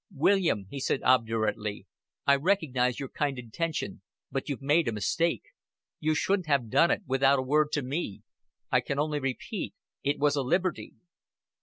"William," 0.15 0.65
he 0.71 0.79
said 0.79 0.99
obdurately, 1.03 1.85
"I 2.25 2.35
recognize 2.35 2.99
your 2.99 3.09
kind 3.09 3.37
intention 3.37 4.01
but 4.31 4.49
you've 4.49 4.59
made 4.59 4.87
a 4.87 4.91
mistake. 4.91 5.43
You 5.99 6.15
shouldn't 6.15 6.47
have 6.47 6.71
done 6.71 6.89
it, 6.89 7.03
without 7.05 7.37
a 7.37 7.43
word 7.43 7.71
to 7.73 7.83
me. 7.83 8.23
I 8.71 8.79
can 8.81 8.97
only 8.97 9.19
repeat, 9.19 9.75
it 10.01 10.17
was 10.17 10.35
a 10.35 10.41
liberty." 10.41 10.95